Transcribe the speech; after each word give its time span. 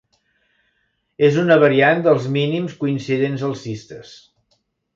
És 1.27 1.37
una 1.41 1.57
variant 1.65 2.01
dels 2.09 2.27
Mínims 2.37 2.75
coincidents 2.81 3.47
alcistes. 3.51 4.19